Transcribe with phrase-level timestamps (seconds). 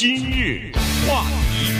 [0.00, 0.72] 今日
[1.06, 1.74] 话题，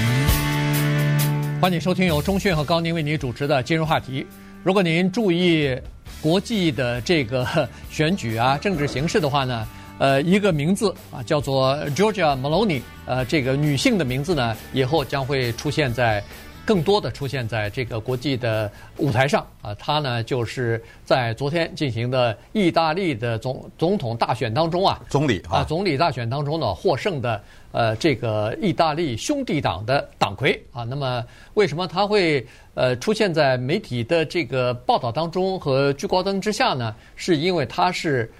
[1.58, 4.26] 欢迎收听由钟讯和高宁为您主持的今日话题。
[4.62, 5.74] 如果您注意
[6.20, 9.66] 国际的这个选举啊、政治形势的话呢，
[9.98, 16.22] 呃，一个名字啊叫做 Georgia Maloney，呃，这个女性的名字呢，以后将会出现在。
[16.70, 27.42] 更多的出现在这个国际的舞台上啊，他呢就是在昨天进行的意大利的总总统大选当中啊，总理啊，总理大选当中呢获胜的
[27.72, 36.94] 呃这个意大利兄弟党的党魁啊，那么为什么他会呃出现在媒体的这个报道当中和聚光灯之下呢？
[37.16, 38.30] 是因为他是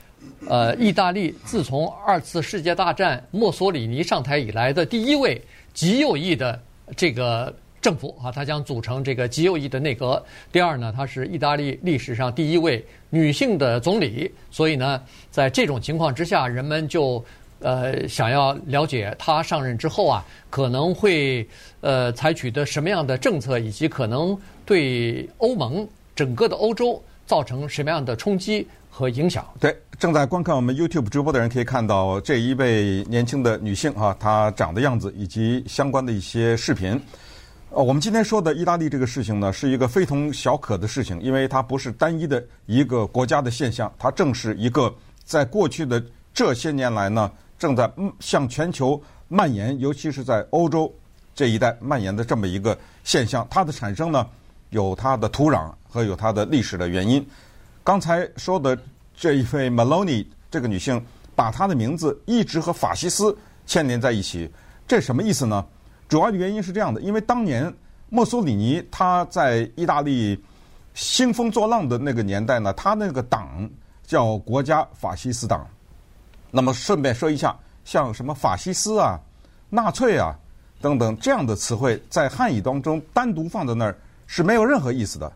[0.48, 5.42] 呃意大利自从二次世界大战墨索里尼上台以来的第一位
[5.74, 6.62] 极右翼的
[6.96, 7.52] 这个。
[7.80, 10.22] 政府啊，他将组成这个极右翼的内阁。
[10.52, 14.30] 第二呢，他是意大利历史上第一位女性的总理。
[14.50, 17.24] 所以呢，在这种情况之下，人们就
[17.60, 21.46] 呃想要了解他上任之后啊，可能会
[21.80, 29.46] 呃采取的什么样的政策，以及可能对欧盟整个的欧洲造成什么样的冲击和影响。
[29.58, 37.00] 对，正在观看我们 YouTube 直播的人可以看到这一位年轻的女性啊，她长的样子以及相关的一些视频。
[37.72, 46.04] 呃，我们今天说的意大利这个事情呢，是一个非同小可的事情，因为它不是单一的一个国家的现象，它正是一个在过去的
[46.34, 50.92] 这些年来呢，正在向全球蔓延，尤其是在欧洲
[51.32, 53.46] 这一带蔓延的这么一个现象。
[53.48, 54.26] 它的产生呢，
[54.70, 57.24] 有它的土壤和有它的历史的原因。
[57.84, 58.76] 刚才说的
[59.14, 61.00] 这一位 Meloni 这个女性，
[61.36, 64.50] 把她的名字一直和法西斯牵连在一起，
[64.88, 65.64] 这什么意思呢？
[66.10, 67.72] 主要的原因是这样的，因为当年
[68.08, 70.38] 墨索里尼他在意大利
[70.92, 73.70] 兴风作浪的那个年代呢，他那个党
[74.02, 75.64] 叫国家法西斯党。
[76.50, 79.20] 那么顺便说一下，像什么法西斯啊、
[79.68, 80.36] 纳粹啊
[80.80, 85.32] 等等这样的词汇，在汉语当中单独放在那儿是没有任何意思的。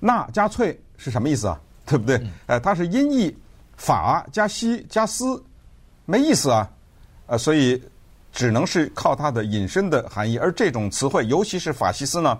[0.00, 1.60] 纳加粹是什么意思啊？
[1.84, 2.18] 对不对？
[2.46, 3.36] 哎，它是音译，
[3.76, 5.44] 法加西加斯，
[6.06, 6.70] 没意思啊。
[7.26, 7.78] 呃，所以。
[8.36, 12.38] 只能是靠它的引申的含义，而这种词汇，尤其是法西斯呢，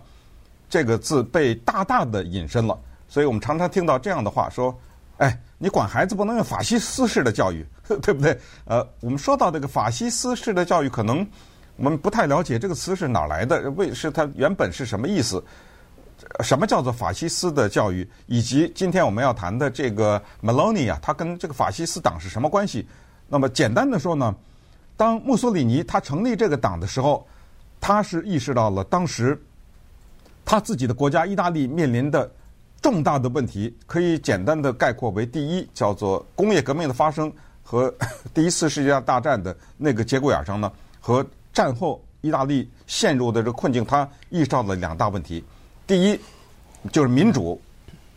[0.68, 2.78] 这个字被大大的引申了。
[3.08, 4.78] 所以我们常常听到这样的话说
[5.16, 7.64] ：“哎，你管孩子不能用法西斯式的教育，
[8.02, 11.26] 对不对？”呃，我们说到这个法西斯式的教育，可能
[11.76, 15.42] 我们不太了解这个词是哪来的，为是它原本是什么意思？
[16.44, 18.06] 什么叫做法西斯的教育？
[18.26, 22.86] 以及今天我们要谈的这个 Meloni 啊，它跟这个法西斯党是什么关系？
[23.28, 24.36] 那么简单的说呢？
[24.96, 27.26] 当墨索里尼他成立这个党的时候，
[27.80, 29.40] 他是意识到了当时
[30.44, 32.30] 他自己的国家意大利面临的
[32.80, 37.92] 重大的问题，可以简单的概括为：第一，叫做工业革命的发生和
[38.32, 45.44] 第一次世界大战的那个节骨眼上呢，和战后意大利陷入的这个困境，他意识到了两大问题：
[45.86, 46.20] 第一，
[46.92, 47.60] 就是民主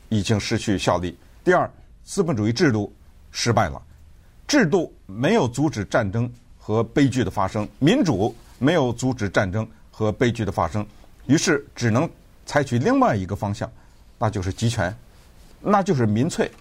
[0.09, 1.12] 已经失去效力；
[1.44, 1.69] 第二，
[2.03, 2.94] 资本主义制度
[3.31, 3.81] 失败了，
[4.47, 6.31] 制度没有阻止战争。
[6.69, 10.85] 和悲剧的发生，民主没有阻止战争和悲剧的发生，
[11.25, 12.07] 于是只能
[12.46, 13.68] 采取另外一个方向，
[14.19, 14.96] 那就是集权，
[15.62, 16.52] 那就是民粹，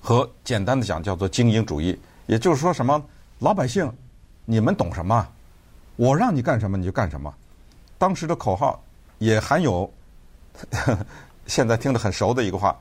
[0.00, 2.00] 和简单的讲叫做精英主义。
[2.24, 3.04] 也就是说，什么
[3.40, 3.92] 老百姓，
[4.46, 5.28] 你们懂什么？
[5.96, 7.30] 我让你干什么你就干什么。
[7.98, 8.82] 当时的口号
[9.18, 9.92] 也含有
[11.46, 12.74] 现在听得很熟的一个话，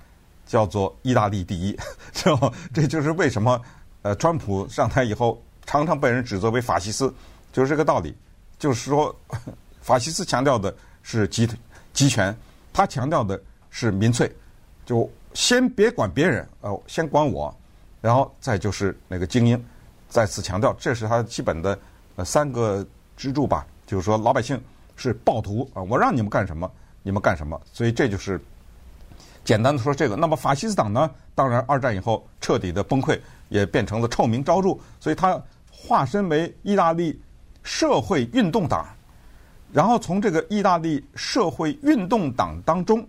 [0.48, 1.78] 叫做“意大利第一”，
[2.16, 3.62] 就这就是为什么
[4.04, 5.38] 呃，川普上台以后。
[5.66, 7.14] 常常被人指责为法西斯，
[7.52, 8.16] 就是这个道理。
[8.60, 9.14] 就是说，
[9.82, 11.46] 法西斯强调的是集
[11.92, 12.34] 集权，
[12.72, 14.32] 他强调的是民粹。
[14.86, 17.54] 就先别管别人，呃，先管我，
[18.00, 19.62] 然后再就是那个精英。
[20.08, 21.78] 再次强调，这是他基本的
[22.24, 22.86] 三个
[23.18, 23.66] 支柱吧。
[23.86, 24.62] 就是说，老百姓
[24.96, 26.72] 是暴徒啊，我让你们干什么，
[27.02, 27.60] 你们干什么。
[27.74, 28.40] 所以这就是
[29.44, 30.16] 简单的说这个。
[30.16, 33.20] 那么法西斯党呢，当然二战以后彻底的崩溃，
[33.50, 34.78] 也变成了臭名昭著。
[35.02, 35.42] 所以他。
[35.76, 37.20] 化身为意大利
[37.64, 38.86] 社会运动党，
[39.72, 43.06] 然后从这个意大利社会运动党当中，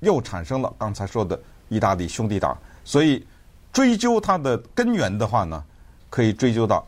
[0.00, 1.40] 又产生了刚才说的
[1.70, 2.56] 意大利兄弟党。
[2.84, 3.26] 所以
[3.72, 5.64] 追究它的根源的话呢，
[6.10, 6.86] 可以追究到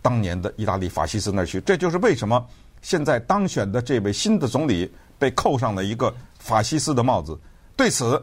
[0.00, 1.60] 当年的意大利法西斯那儿去。
[1.62, 2.46] 这就是为什么
[2.80, 7.38] 现在当选的这位新的总理被扣上了一个法西斯的帽子。
[7.76, 8.22] 对此，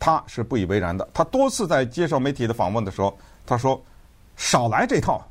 [0.00, 1.06] 他是不以为然的。
[1.12, 3.80] 他多次在接受媒体的访问的时候，他说
[4.36, 5.22] ：“少来这套。”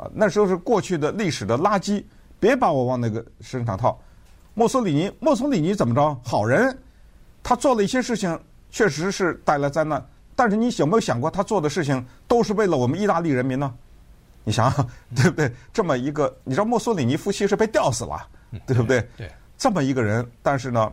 [0.00, 2.02] 啊，那时候是过去的历史的垃圾，
[2.38, 4.00] 别把我往那个身上套。
[4.54, 6.18] 墨索里尼，墨索里尼怎么着？
[6.24, 6.76] 好人，
[7.42, 8.38] 他做了一些事情，
[8.70, 10.02] 确实是带来灾难。
[10.34, 13.72] 但是你有没有想过，他做的事情都是为了我们意大利人民呢？
[14.42, 15.52] 你想想，对不对？
[15.70, 18.26] 这么一个，你知道墨索里尼夫妻是被吊死了，
[18.66, 19.06] 对不对？
[19.18, 20.90] 对，这么一个人，但是呢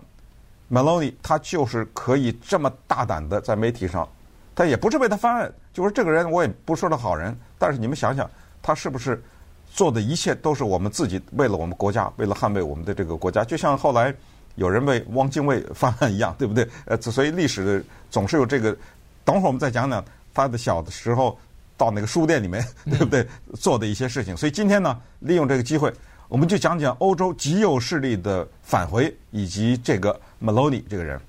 [0.70, 4.08] ，Meloni 他就是可以这么大胆的在媒体上，
[4.54, 8.30] 他也不是为他翻案，就是这个人我也不说他好人，但是你们想想，
[8.62, 9.22] 他是不是
[9.70, 13.44] 做的一切都是我们自己为了我们国家，为了捍卫我们的这个国家？
[13.44, 14.14] 就像后来
[14.56, 16.68] 有人为汪精卫翻案一样，对不对？
[16.86, 18.76] 呃，所以历史总是有这个。
[19.24, 21.38] 等会儿我们再讲讲他的小的时候。
[21.80, 23.24] 到那个书店里面，对不对？
[23.54, 24.36] 做的一些事情。
[24.36, 25.94] 所以今天呢，利用这个机会，
[26.28, 31.22] 我们就讲讲欧洲极右势力的返回，以及这个 Maloney 这个人。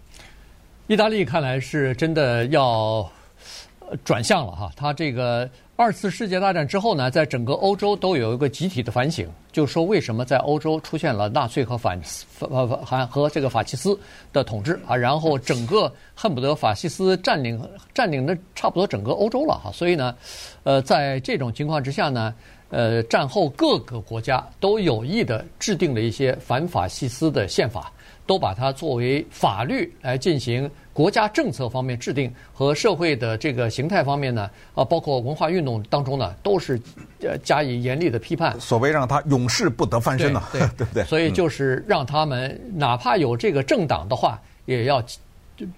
[0.87, 3.07] 意大利看来是真的要
[4.03, 5.47] 转向了哈，他这个。
[5.81, 11.97] 二次世界大战之后呢，在整个欧洲都有一个集体的反省，就是说为什么在欧洲出现了纳粹和反
[12.41, 13.97] 呃和和这个法西斯
[14.33, 17.65] 的统治啊，然后整个恨不得法西斯占领
[17.95, 20.13] 占领的差不多整个欧洲了哈，所以呢，
[20.65, 22.35] 呃，在这种情况之下呢，
[22.71, 27.93] 呃，战后各个国家都有意的制定了一些反法西斯的宪法。
[28.27, 36.77] 都把它作为法律来进行国家政策方面制定和社会的这个形态方面呢，啊，包括文化运动当中呢，都是
[37.21, 38.59] 呃加以严厉的批判。
[38.59, 41.05] 所谓让他永世不得翻身呢，对，对， 对不对？
[41.05, 45.01] 所以就是让他们哪怕有这个政党的话，也要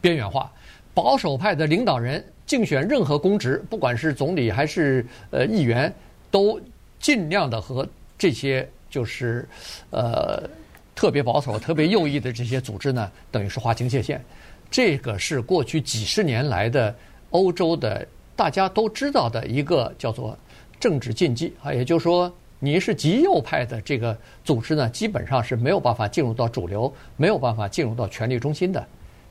[0.00, 0.50] 边缘化。
[0.94, 5.92] 保守派的领导人竞选任何公职，不管是总理还是呃议员，
[6.30, 6.58] 都
[6.98, 9.46] 尽量的和这些就是
[9.90, 10.48] 呃。
[10.92, 14.22] 特别保守、特别右翼的这些组织呢，等于是划清界限。
[14.70, 16.94] 这个是过去几十年来的
[17.30, 18.06] 欧洲的
[18.36, 20.36] 大家都知道的一个叫做
[20.78, 28.82] 政治禁忌啊，也就是说，你是极右派的这个组织呢，基本上是没有办法进入到主流，没有办法进入到权力中心的。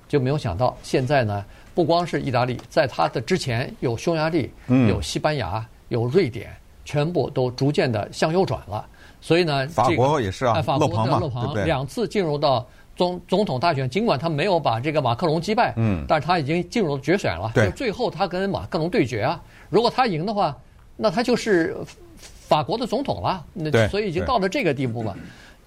[0.07, 6.51] 就没有想到现在呢，不光是意大利，在它的之前有匈牙利、有西班牙、有瑞典，
[6.83, 8.85] 全部都逐渐的向右转了。
[9.21, 12.67] 所以呢，法国也是啊，法国的勒庞两次进入到
[12.99, 17.49] 总总统大选，尽管他没有把这个马克龙击败，嗯，但是他已经进入决选了。
[17.55, 20.53] 对，最后他跟马克龙对决啊，如果他赢的话，
[20.97, 21.77] 那他就是
[22.19, 23.45] 法国的总统了。
[23.53, 25.17] 那所以已经到了这个地步了。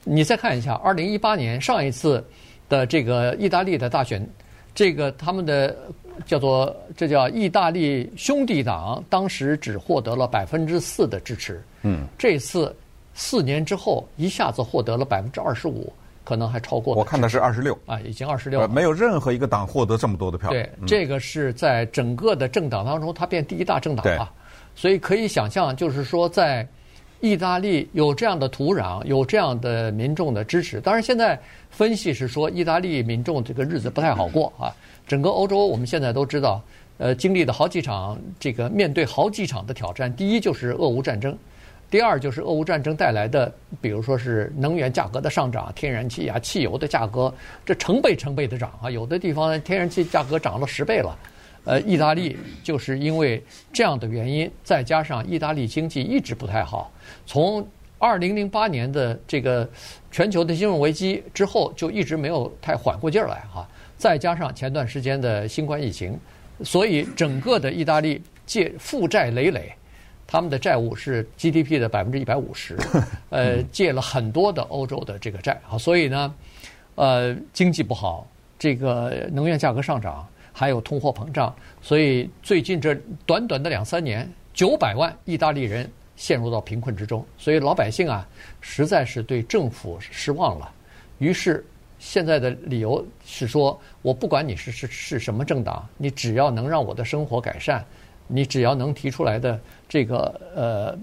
[0.05, 2.23] 你再看一下，二零一八年上一次
[2.69, 4.29] 的这个意大利的大选，
[4.75, 5.75] 这个他们的
[6.27, 11.65] 叫做这叫意大利兄弟党，当时只获得了百分之四的支持。
[11.81, 12.77] 嗯，这次。
[13.15, 15.93] 四年之后，一下子获得了百分之二十五，
[16.25, 16.95] 可能还超过。
[16.95, 20.51] 我看的是二十六啊，已经二十六，没有任何一个党获得这么多的票。
[20.51, 24.31] 对，嗯、这个是在整个的政党当中，它变第一大政党了。
[24.75, 26.67] 所以可以想象，就是说，在
[27.21, 30.81] 意大利有这样的土壤，有这样的民众的支持。
[30.81, 31.39] 当然，现在
[31.71, 34.75] 分析是说，意大利民众这个日子不太好过啊。
[35.07, 36.63] 整个欧洲，我们现在都知道，
[36.99, 40.15] 呃，经历了好几场这个面对好几场的挑战。
[40.17, 41.37] 第一就是俄乌战争。
[41.93, 47.31] 第二就是俄乌战争带来的，比如说是能源价格的上涨，天然气啊、汽油的价格，
[47.67, 48.91] 这成倍成倍的涨啊！
[48.91, 51.15] 有的地方天然气价格涨了十倍了。
[51.65, 53.45] 呃，意大利就是因为
[53.75, 56.91] 这样的原因，再加上意大利经济一直不太好，
[57.27, 57.63] 从
[57.99, 59.69] 二零零八年的这个
[60.11, 63.69] 全球的金融危机之后，就一直没有太缓过劲儿来哈。
[63.99, 66.19] 再加上前段时间的新冠疫情，
[66.65, 69.71] 所以整个的意大利借负债累累。
[70.33, 72.75] 他们的债务是 GDP 的百分之一百五十，
[73.29, 76.35] 呃，借了很多的欧洲的这个债啊，所以呢，
[76.95, 78.27] 呃，经济不好，
[78.59, 82.95] 这个能源价格上涨，还有通货膨胀，所以最近这
[83.27, 88.27] 短短的两三年，九百万意大利人陷入到贫困之中，所以老百姓啊，
[88.63, 90.73] 实在是对政府失望了。
[91.19, 91.63] 于是
[91.99, 97.85] 现在的理由是说，我不管你是是是什么政党，你只要能让我的生活改善。
[98.27, 100.99] 你只要能提出来的这个呃，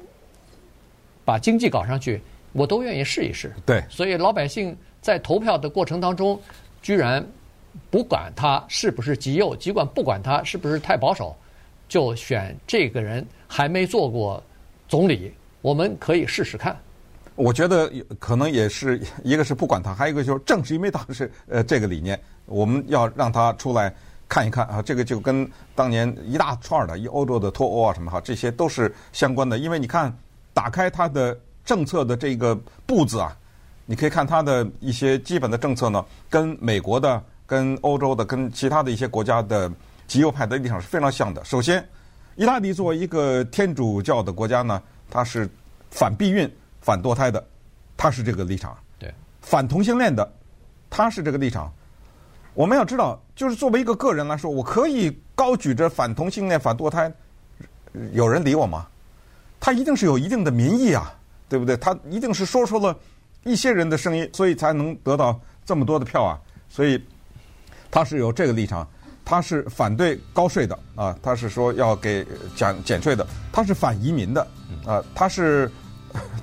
[1.23, 2.21] 把经济搞上去，
[2.53, 3.53] 我都愿意试一试。
[3.65, 6.39] 对，所以老百姓在投票的过程当中，
[6.81, 7.23] 居然
[7.91, 11.35] 不管他是不是极右，尽管不管他是不是太保守，
[11.87, 14.43] 就选这个人还没做过
[14.87, 16.75] 总理，我们可以试试看。
[17.35, 23.93] 我觉得可能也是一个是不管他，还有一个就是正是因为他是呃这个理念，我们要让他出来。
[24.29, 29.57] 看一看啊，这个就跟当年一大串的，一欧洲的脱欧啊什么哈，这些都是相关的。
[29.57, 30.15] 因为你看，
[30.53, 32.55] 打开它的政策的这个
[32.85, 33.35] 步子啊，
[33.87, 39.69] 你可以看它的一些基本的政策呢，跟美国的、跟欧洲的、跟其他的一些国家的
[40.05, 41.43] 极右派的立场是非常像的。
[41.43, 41.83] 首先，
[42.35, 45.49] 意大利作为一个天主教的国家呢，它是
[45.89, 46.47] 反避孕、
[46.81, 47.43] 反堕胎的，
[47.97, 48.77] 它是这个立场。
[48.99, 50.31] 对，反同性恋的，
[50.87, 51.73] 它是这个立场。
[52.59, 57.09] 我们要知道，就是作为一个个人来说，我可以高举着反同性恋、反堕胎，
[58.11, 58.85] 有人理我吗？
[59.61, 61.09] 他一定是有一定的民意啊，
[61.47, 61.77] 对不对？
[61.77, 62.93] 他一定是说出了
[63.45, 66.37] 一些人的声音，所以才能得到这么多的票啊。
[66.67, 67.01] 所以
[67.89, 68.85] 他是有这个立场，
[69.23, 74.45] 他是反对高税的啊，他是说要给减减税的，他是反移民的
[74.85, 75.71] 啊，他是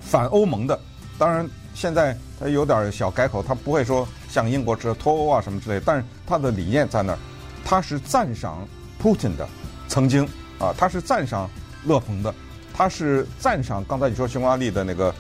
[0.00, 0.80] 反欧盟的。
[1.18, 7.18] 当然现在他有点小改口，他不会说像英国这脱欧啊什么之类，但是他的理念在那儿，
[7.64, 8.68] 他是赞赏
[9.02, 9.48] Putin 的。
[9.88, 10.28] 曾经
[10.58, 11.48] 啊，他是赞赏
[11.86, 12.34] 勒庞的，
[12.74, 15.14] 他是赞赏刚才你说匈牙利的那个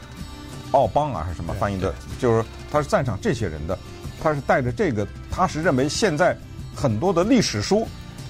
[0.72, 3.78] 奥邦啊，还是什么翻译的，就是他是赞赏这些人的，
[4.22, 6.36] 他是带着这个，他是认为现在
[6.74, 7.88] 很多的历史书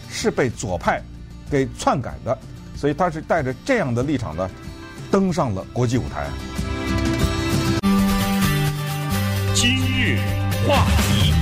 [0.09, 1.03] 是被左派
[1.51, 2.39] 给篡改的，
[2.77, 4.49] 所以他是带着这样的立场呢，
[5.11, 6.29] 登上了国际舞台。
[9.53, 10.21] 今日
[10.67, 11.33] 话题。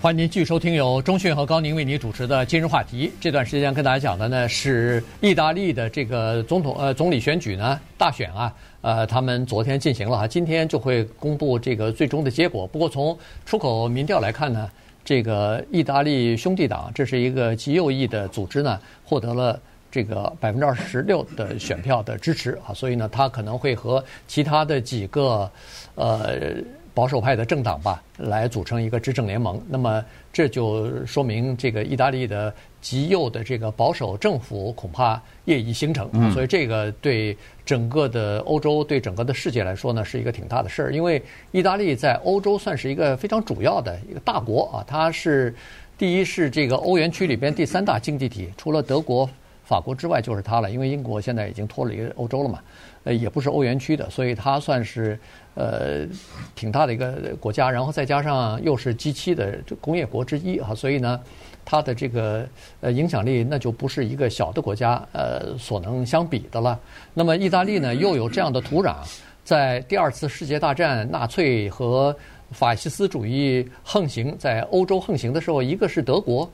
[0.00, 3.12] 欢迎您继续收听由中讯和高宁为您主持的今日话题。
[3.20, 12.64] 这段时间跟大家讲的呢是意大利的这个总统呃总理选举呢大选啊，呃他们昨天进行了哈，今天就会公布这个最终的结果。
[12.68, 14.70] 不过从出口民调来看呢，
[15.04, 19.58] 这个意大利兄弟党这是一个极右翼的组织呢，获得了
[19.90, 25.50] 这个百分之二十六的选票的支持啊，所以呢他可能会和其他的几个
[25.96, 26.54] 呃。
[26.98, 29.62] 保守派的政党吧，来组成一个执政联盟。
[29.68, 36.10] 那么这就说明，这个意大利的极右的这个保守政府恐怕业已形成。
[36.12, 36.28] 嗯。
[36.32, 40.92] 所以这个对整个的欧洲、对整个的世界来说呢，是一个挺大的事儿。
[40.92, 45.54] 因为意大利在欧洲算是一个非常主要的一个大国啊，它是
[45.96, 49.30] 第一是这个欧元区里边第三大经济体，除了德国、
[49.62, 50.68] 法国之外就是它了。
[50.68, 52.58] 因为英国现在已经脱离欧洲了嘛，
[53.04, 55.16] 呃，也不是欧元区的，所以它算是。
[55.58, 56.06] 呃，
[56.54, 61.20] 挺大的一个国家，然后再加上又是 G7 的工业国之一啊，所以呢，
[61.64, 62.46] 它的这个
[62.80, 66.78] 呃影响力那就不是一个小的国家呃所能相比的了。
[67.12, 68.98] 那么意大利呢，又有这样的土壤，
[69.42, 72.14] 在第二次世界大战纳粹和
[72.52, 76.48] 法西斯主义横行在欧洲横行的时候，一个是德国，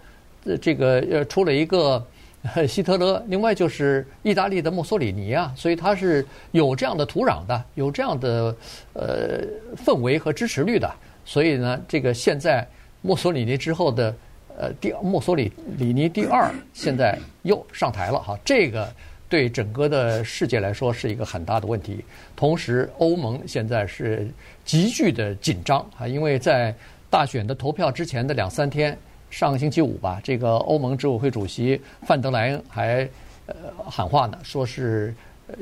[0.47, 2.03] 呃这个呃出了一个。
[2.69, 8.55] 希特勒，另外就是意大利的墨索里尼啊，所以他是有这样的土壤的，有这样的
[8.93, 9.41] 呃
[9.75, 10.91] 氛围和支持率的。
[11.25, 12.67] 所以呢，这个现在
[13.01, 14.15] 墨索里尼之后的
[14.59, 18.93] 呃第墨索里里尼第二，现在又上台了哈，这个
[19.27, 22.05] 对整个的世界来说是一个很大的问题。
[22.37, 24.29] 同时，欧盟现在是
[24.67, 26.75] 急剧的紧张啊，因为在
[27.09, 28.95] 大选的投票之前的两三天。
[29.35, 33.09] 上个星期五吧，这个欧盟执委会主席范德莱恩还
[33.47, 35.13] 呃喊话呢，说是
[35.49, 35.55] 呃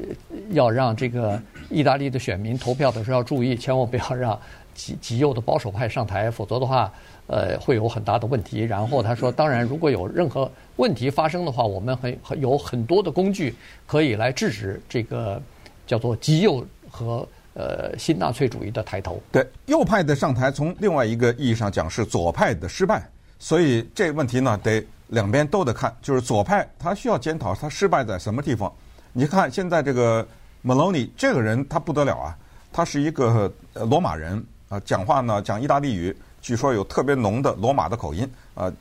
[0.51, 4.39] 要让这个意大利的选民投票的时候要注意，千万不要让
[4.75, 6.93] 极极右的保守派上台，否则的话
[7.29, 8.61] 呃会有很大的问题。
[8.61, 13.55] 然后他说，当然如果有任何问题发生的话，我们很有很多的工具
[13.87, 15.41] 可以来制止这个
[15.87, 19.19] 叫做极右和呃新纳粹主义的抬头。
[19.33, 23.03] 对，右派的上台，从另外一个意义上讲是左派的失败。
[23.43, 25.93] 所以这个问题呢，得两边都得看。
[26.01, 28.73] 就是左派他需要检讨他失败在什么地方。
[29.13, 30.25] 你看现在这个
[30.65, 32.39] Meloni 这个人他不得了啊，
[32.73, 38.73] 他是一个罗马人啊，讲话呢讲意大利语，据说有特别浓的罗马的口音啊。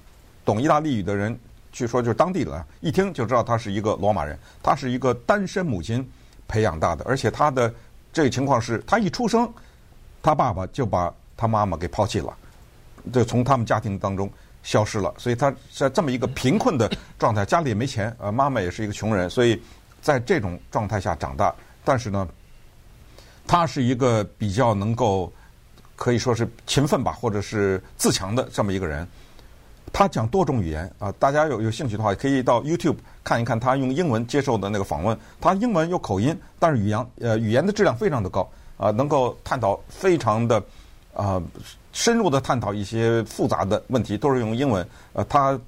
[0.45, 1.35] 懂意大利语的人，
[1.71, 4.37] 据说就是当地的，一听就知道他是一个罗马人。
[4.61, 6.07] 他是一个单身母亲
[6.47, 7.73] 培养大的，而且他的
[8.13, 9.51] 这个情况是他一出生，
[10.21, 12.31] 他爸爸就把他妈妈给抛弃了，
[13.11, 14.29] 就从他们家庭当中。
[14.63, 19.59] 消失了，所以他在这么一个贫困的状态，家里也没钱，呃，妈妈也是一个穷人，所以
[20.01, 21.53] 在这种状态下长大。
[21.83, 22.27] 但是呢，
[23.47, 25.31] 他是一个比较能够
[25.95, 29.07] 可以说是勤奋吧，或者是自强的这么一个人。
[29.91, 35.17] 他讲多种语言啊，大家有有兴趣的话，可以到 YouTube 看一看他用英文接受的那个访问。
[35.41, 40.63] 他英文有口音，但是语言呃语言的质量非常的高啊，能够探讨非常的
[41.15, 41.41] 啊。
[41.93, 44.87] 深入的探讨一些复杂的问题，都是用英文。
[45.13, 45.59] 呃，他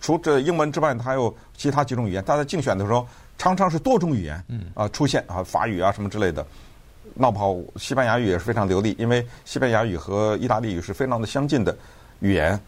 [0.00, 2.22] 除这英文之外，他还有其他几种语言。
[2.24, 3.06] 他在竞选的时候，
[3.38, 4.44] 常常是多种语言
[4.74, 6.46] 啊出现啊，法语啊什么之类的。
[7.14, 11.74] 闹不好西班牙语也是非常流利，因为西班牙语和意大利语是非常的相近的
[12.20, 12.60] 语言。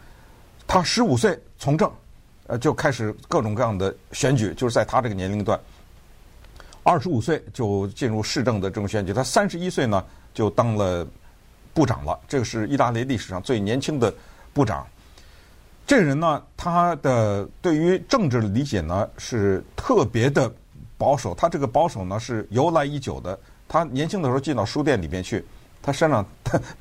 [0.65, 1.89] 他十五岁从政，
[2.47, 5.59] 呃，就开始各种各样的选举，就是在他这个年龄段。
[6.81, 10.03] 二十五岁就进入市政的这种选举，他三十一岁呢
[10.33, 11.05] 就当了。
[11.73, 14.13] 部长了，这个是意大利历史上最年轻的
[14.53, 14.85] 部长。
[15.85, 20.49] 这个人呢，他的对于政治的理解呢是特别的
[20.97, 21.35] 保守。
[21.35, 23.37] 他这个保守呢是由来已久的。
[23.67, 25.43] 他年轻的时候进到书店里面去，
[25.81, 26.25] 他身上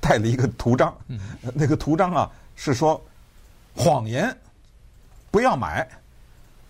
[0.00, 0.94] 带 了一个图章，
[1.54, 3.00] 那个图章啊是说
[3.75, 4.34] 谎言
[5.30, 5.88] 不要买，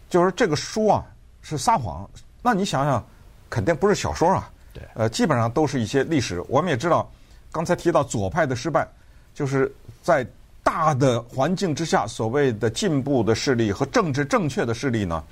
[0.09, 1.05] 就是这个书啊
[1.43, 2.09] 是撒谎，
[2.41, 3.05] 那你想想，
[3.51, 4.51] 肯定不是小说啊。
[4.73, 4.83] 对。
[4.95, 6.43] 呃，基本上都是一些历史。
[6.49, 7.11] 我们也知道，
[7.53, 8.89] 刚才提到左派的失败，
[9.35, 10.27] 就是在
[10.65, 15.23] 大的环境之下，所谓的进步的势力和政治正确的势力呢，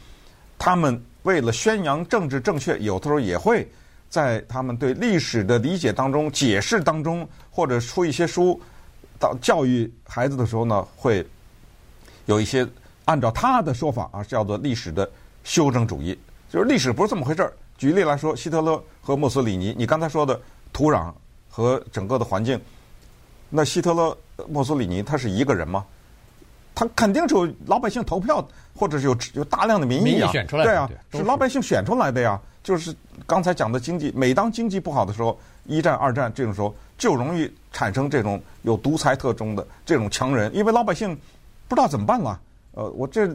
[0.59, 3.67] 他们为了宣扬政治正确，有的时候也会
[4.11, 8.61] 在他们对历史的理解当中、解释当中，或者出一些书，
[9.19, 11.27] 到教育孩子的时候呢，会
[12.27, 12.69] 有一些
[13.07, 15.11] 按照他的说法啊，叫做历史的
[15.43, 16.19] 修正主义，
[16.51, 17.53] 就是历史不是这么回事儿。
[17.79, 20.39] 举例来说，希特勒和墨索里尼，你刚才说的
[20.71, 21.11] 土壤
[21.51, 22.59] 和整个的环境，
[23.51, 24.17] 那希特勒、
[24.49, 25.85] 墨索里尼他是一个人吗？
[26.75, 32.41] 他肯定是有老百姓投票，或者是有有大量的民意啊，选出来的对啊，对是老百姓选出来的呀。
[32.63, 32.95] 就是
[33.27, 41.19] 刚才讲的经济，每当经济不好的时候，一战、二战这种时候，就容易产生这种有独裁特征的这种强人，因为老百姓
[41.69, 42.39] 不知道怎么办了。
[42.73, 43.29] 呃，我这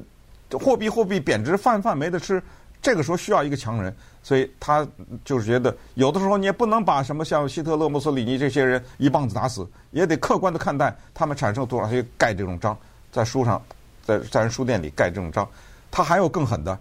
[0.51, 2.41] 货币货币贬值，饭饭没得吃。
[2.86, 4.88] 这个时候需要一个强人，所以他
[5.24, 12.77] 就是觉得有的时候你也不能把什么像希特勒、墨索里尼这些人一棒子打死，也得客观的看待他们产生多少就盖这种章，
[13.12, 13.60] 在书上，
[14.04, 15.50] 在在人书店里盖这种章。
[15.89, 16.77] 他还有更狠的，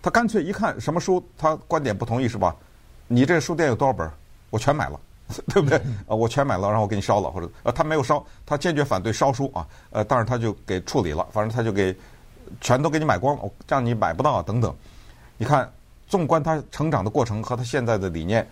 [0.00, 2.56] 他干脆一看什么书他观点不同意是吧？
[3.06, 4.10] 你这书店有多少本？
[4.48, 4.98] 我全买了，
[5.52, 5.78] 对不对？
[6.06, 11.94] 呃，我全买了，然后我给你烧了，或者呃他没有烧，他坚决反对烧书啊，呃，但是他就给处理了，反正他就给
[12.62, 14.74] 全都给你买光了，这样你买不到啊等等。
[15.44, 15.70] 你看，
[16.08, 18.48] 纵观他成长的过程和他现在的理念，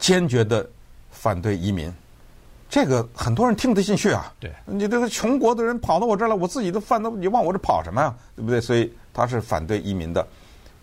[0.00, 0.68] 坚决的
[1.12, 1.94] 反对移民，
[2.68, 4.34] 这个很多人听得进去啊。
[4.40, 8.12] 对，你这个穷国的人跑到我这儿来，我自己的饭都你往我这跑什么呀？
[8.34, 8.60] 对不对？
[8.60, 10.26] 所以他是反对移民的，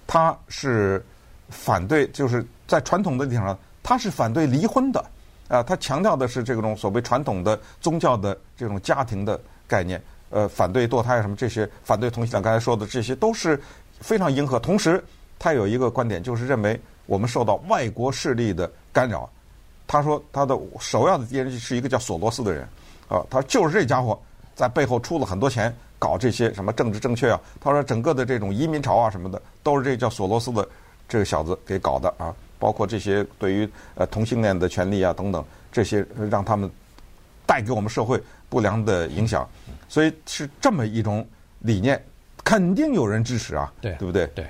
[0.08, 1.06] 他是
[1.50, 5.06] 反对，就是在传统的立场上，他是反对离婚的
[5.50, 5.62] 啊。
[5.62, 9.38] 他强调的是这种所谓传统的宗教的这种家庭的
[9.68, 13.62] 概念，呃，反对堕胎什么这些，反对同性恋，刚才说的这些都是。
[14.02, 15.02] 非常迎合，同时
[15.40, 19.30] 他有一个观点，就是认为我们受到外国势力的干扰。
[19.88, 22.68] 他说他的首要的敌人是一个叫索罗斯的人，
[23.08, 24.20] 啊，他就是这家伙
[24.56, 27.40] 在背后出了很多钱搞这些什么政治正确啊。
[27.60, 30.68] 他说整个的这种移民潮啊什么的，都是这叫索罗斯的
[31.08, 32.34] 这个小子给搞的啊。
[32.58, 36.70] 包括这些对于呃同性恋的权利啊等等，这些让他们
[37.46, 39.50] 带给我们社会不良的影响。
[39.90, 41.28] 所以是这么一种
[41.60, 42.02] 理念。
[42.44, 44.28] 肯定有人支持啊，对，对不对？
[44.36, 44.46] 对，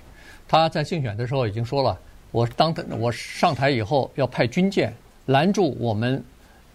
[0.48, 1.98] 他在竞选的时候已经说了，
[2.32, 4.94] 我当他我上台以后要派军舰
[5.28, 6.24] 拦住我们，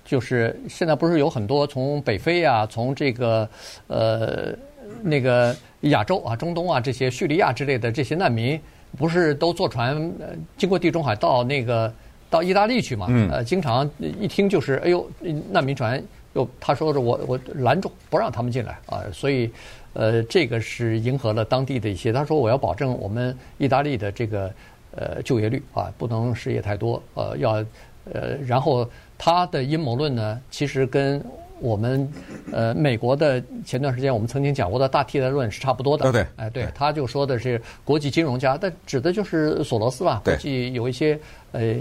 [0.04, 3.48] 就是现在不是有很多从北非啊，从这个
[3.86, 4.54] 呃
[5.02, 8.60] 那个亚洲啊、中东啊这些叙利亚之类的这些难民，
[8.96, 10.12] 不是都坐船
[10.56, 11.92] 经过地中海到那个
[12.28, 13.06] 到意大利去嘛？
[13.08, 13.30] 嗯。
[13.30, 15.10] 呃，经常一听就是哎呦，
[15.50, 16.02] 难民船
[16.34, 19.50] 又他说是我我拦住不让他们进来啊，所以。
[19.98, 22.12] 呃，这个是迎合了当地的一些。
[22.12, 24.52] 他说：“我要保证我们意大利的这个
[24.94, 27.02] 呃就业率啊，不能失业太多。
[27.14, 27.64] 呃，要
[28.12, 31.24] 呃，然后他的阴谋论呢，其实跟
[31.60, 32.06] 我们
[32.52, 36.12] 呃美国的前段时间我们曾经讲过的大替代论是差不多的。
[36.12, 40.20] 对对，哎，对，他就说的是国际金融家，但指的就是索罗斯吧？
[40.22, 41.18] 估计有一些
[41.52, 41.74] 呃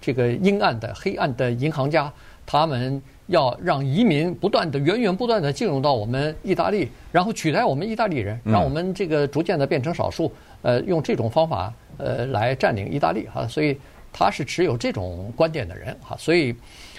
[0.00, 2.10] 这个阴暗的、黑暗的银行家，
[2.46, 13.78] 他们。”要让移民不断的、源源不断的进入到我们意大利，然后取代我们意大利人，让我们这个逐渐的变成少数，呃，用这种方法呃来占领意大利哈，所以
[14.12, 16.52] 他是持有这种观点的人哈，所以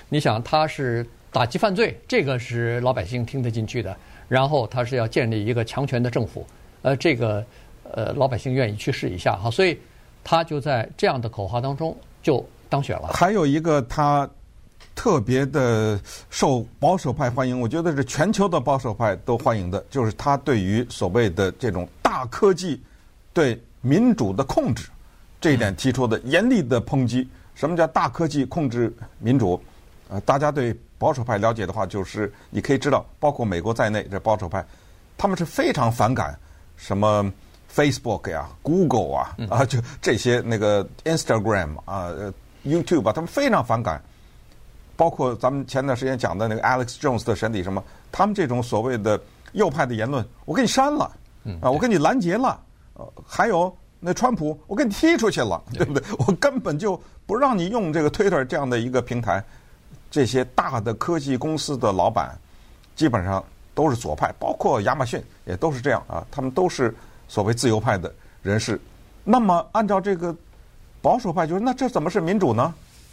[0.08, 3.94] 你想他是打击犯罪，这个是老百姓听得进去的，
[4.30, 6.48] 然后他是要建立一个强权的政府，
[6.82, 7.46] 呃，这个
[7.92, 9.78] 呃老百姓愿意去试一下哈，所以
[10.24, 13.10] 他就在这样的口号当中就当选了。
[13.14, 14.30] 还有一个他。
[14.94, 16.00] 特别的
[16.30, 22.82] 受保守派欢迎，我觉得是全球的保守派都欢迎的，就是他对于所谓的这种大科技
[23.34, 24.88] 对民主的控制
[25.40, 27.28] 这一点提出的严厉的抨击。
[27.56, 29.62] 什么叫大科技控制民主？
[30.10, 34.66] 呃，大家对保守派了解的话，就是你可以知道，包括美国在内这保守派，
[35.18, 36.38] 他们是非常反感
[36.76, 37.32] 什么
[37.74, 42.10] Facebook 呀、Google 啊啊，就这些那个 Instagram 啊、
[42.66, 44.02] YouTube 啊，他们非常反感。
[45.02, 49.20] 包括咱们前段时间讲的那个 Alex Jones 的审理什么，他们这种所谓的
[49.54, 51.12] 右派的言论，我给你删了，
[51.60, 52.60] 啊，我给你拦截了，
[52.94, 56.04] 呃，还有那川普，我给你踢出去了，对不对？
[56.20, 59.44] 我根本就不让你用这个 Twitter 这样的一个平台。
[60.12, 62.38] 这些大的科技公司的老板
[62.96, 66.94] 基本上都是左派，包括亚马逊也都是这样啊，他们都是
[67.28, 68.80] 所谓自由派的人士。
[69.24, 70.36] 那么按照这个
[71.02, 72.72] 保守派，就是那这怎么是民主呢？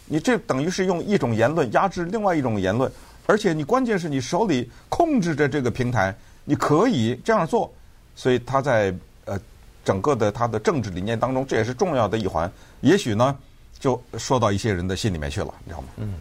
[0.09, 2.91] 你这等于是用一种言论压制另外一种言论，
[3.25, 7.71] 而且你关键是你手里控制着这个平台，你可以这样做，
[8.15, 8.93] 所以他在
[9.25, 9.39] 呃
[9.85, 12.51] 整个的他的政治理念当中，这也是重要的一环。
[12.81, 13.37] 也许呢，
[13.79, 15.87] 就说到一些人的心里面去了，你知道吗？
[15.97, 16.15] 嗯。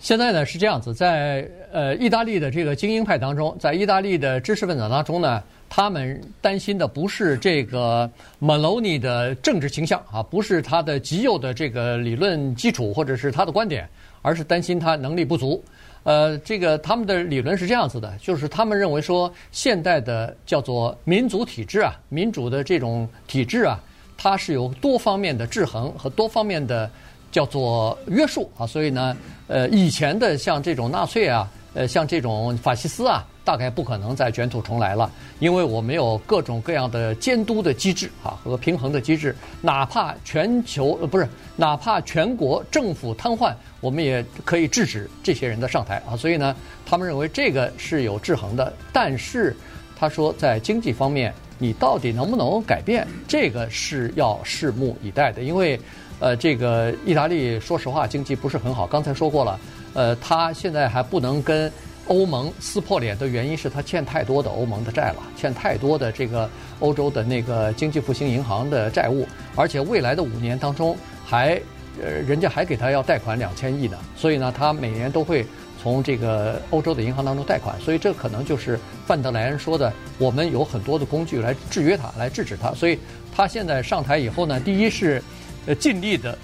[0.00, 13.88] 现在呢是这样子，在呃意大利的这个精英派当中，在意大利的知识分子当中呢，他们担心的不是这个 Meloni 的政治倾向啊，不是他的极右的这个理论基础或者是他的观点，
[14.22, 15.62] 而是担心他能力不足。
[16.04, 23.78] 呃，这个他们的理论是这样子的，就是他们认为说，现代的叫做民主体制啊，民主的这种体制啊，
[24.16, 26.90] 它是有多方面的制衡和多方面的。
[27.30, 29.14] 叫做约束啊，所以呢，
[29.48, 31.46] 呃，以前的像这种纳粹啊，
[31.78, 46.16] 呃，像这种法西斯啊，大概不可能再卷土重来了，因为我们有各种各样的监督的机制啊和平衡的机制，哪怕全球呃不是，哪怕全国政府瘫痪，我们也可以制止这些人的上台啊。
[46.16, 49.56] 所以呢，他们认为这个是有制衡的，但是
[49.96, 55.78] 他说在经济方面，你到底能不能改变，这个是要拭目以待的，因为。
[56.20, 58.84] 呃，这个意大利说实话经济不是很好。
[58.88, 59.56] 刚才说过了，
[59.98, 61.68] 呃，他现在还不能跟
[62.06, 71.60] 欧盟撕破脸的原因是他欠太多的欧盟的债了，欠太多的这个欧洲的那个经济复兴银行的债务，而且未来的五年当中还，
[72.00, 73.98] 呃，人家还给他要贷款两千亿呢。
[74.16, 75.44] 所以呢，他每年都会
[75.82, 77.74] 从这个欧洲的银行当中贷款。
[77.80, 82.72] 所以这可能就是范德莱恩说的，我们有很多的工具来制约他，来制止他。
[82.72, 82.96] 所以
[83.34, 85.20] 他现在上台以后呢，第一是。
[85.66, 86.38] 呃，尽力的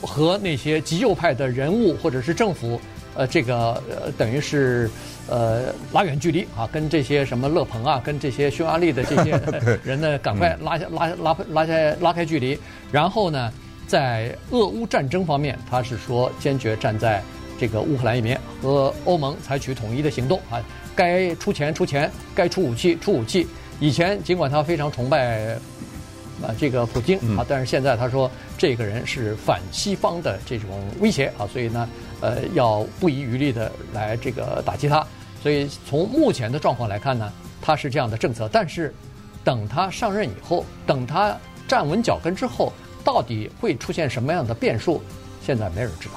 [0.00, 2.80] 和那些极右派的人物或者是政府，
[3.14, 4.90] 呃，这个呃，等于是
[5.28, 9.40] 呃拉远距离啊，跟这些什么勒庞啊，跟这些匈牙利的这些
[9.84, 12.58] 人呢，赶快拉下拉拉拉下拉开距离。
[12.90, 13.52] 然后呢，
[13.86, 17.22] 在俄乌战争方面，他是说坚决站在
[17.58, 20.62] 这个乌克兰一边，和欧盟采取统一的行动啊，
[20.96, 23.46] 该出钱出钱，该出武器出武器。
[23.80, 25.58] 以前尽管他非常崇拜。
[26.42, 30.68] 啊，这个普京啊，但是现在他说这个人是反西方的这种
[31.00, 31.88] 威胁啊，所以呢，
[32.20, 35.06] 呃，要不遗余力的来这个打击他。
[35.42, 38.48] 所以从目前的状况来看呢，他是这样的政策。
[38.52, 38.94] 但是
[39.42, 42.72] 等他上任以后，等他站稳脚跟之后，
[43.02, 45.02] 到底会出现什么样的变数，
[45.42, 46.14] 现在没人知道。